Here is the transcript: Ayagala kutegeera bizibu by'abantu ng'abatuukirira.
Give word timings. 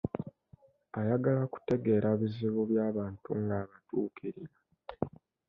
Ayagala 0.99 1.41
kutegeera 1.53 2.09
bizibu 2.21 2.61
by'abantu 2.71 3.29
ng'abatuukirira. 3.45 4.55